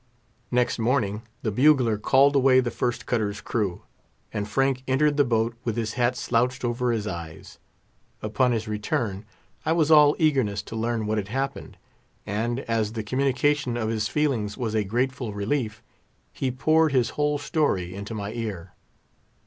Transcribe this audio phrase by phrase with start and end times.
[0.49, 3.83] Next morning the bugler called away the First Cutter's crew,
[4.33, 7.59] and Frank entered the boat with his hat slouched over his eyes.
[8.19, 9.25] Upon his return,
[9.63, 11.77] I was all eagerness to learn what had happened,
[12.25, 15.83] and, as the communication of his feelings was a grateful relief,
[16.33, 18.73] he poured his whole story into my ear.